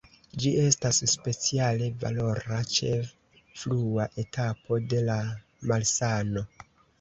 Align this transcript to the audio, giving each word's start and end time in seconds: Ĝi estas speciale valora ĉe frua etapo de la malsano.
Ĝi 0.43 0.51
estas 0.59 1.01
speciale 1.09 1.89
valora 2.03 2.57
ĉe 2.77 2.89
frua 3.65 4.07
etapo 4.25 4.81
de 4.95 5.05
la 5.11 5.19
malsano. 5.75 6.45